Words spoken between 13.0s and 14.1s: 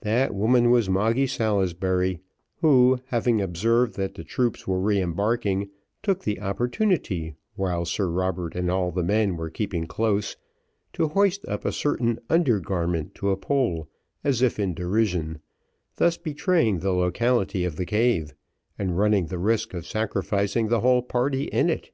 to a pole,